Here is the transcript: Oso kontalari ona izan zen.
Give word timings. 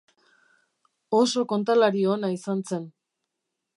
Oso 1.19 1.43
kontalari 1.51 2.01
ona 2.15 2.33
izan 2.39 2.65
zen. 2.73 2.89